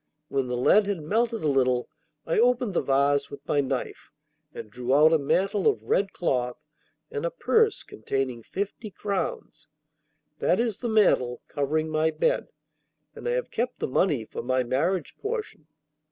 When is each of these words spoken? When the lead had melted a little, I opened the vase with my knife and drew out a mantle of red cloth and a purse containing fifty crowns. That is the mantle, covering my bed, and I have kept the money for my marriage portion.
When 0.29 0.47
the 0.47 0.57
lead 0.57 0.87
had 0.87 1.03
melted 1.03 1.43
a 1.43 1.47
little, 1.47 1.87
I 2.25 2.39
opened 2.39 2.73
the 2.73 2.81
vase 2.81 3.29
with 3.29 3.47
my 3.47 3.61
knife 3.61 4.09
and 4.51 4.67
drew 4.71 4.95
out 4.95 5.13
a 5.13 5.19
mantle 5.19 5.67
of 5.67 5.83
red 5.83 6.11
cloth 6.11 6.57
and 7.11 7.23
a 7.23 7.29
purse 7.29 7.83
containing 7.83 8.41
fifty 8.41 8.89
crowns. 8.89 9.67
That 10.39 10.59
is 10.59 10.79
the 10.79 10.89
mantle, 10.89 11.43
covering 11.47 11.89
my 11.89 12.09
bed, 12.09 12.47
and 13.13 13.29
I 13.29 13.33
have 13.33 13.51
kept 13.51 13.77
the 13.77 13.87
money 13.87 14.25
for 14.25 14.41
my 14.41 14.63
marriage 14.63 15.15
portion. 15.19 15.67